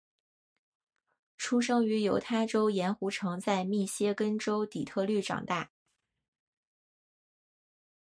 [1.37, 5.69] 出生于犹他州盐湖城在密歇根州底特律长大。